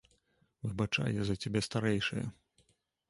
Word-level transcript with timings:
Выбачай, 0.67 1.11
я 1.21 1.27
за 1.31 1.35
цябе 1.43 1.59
старэйшая. 1.67 2.25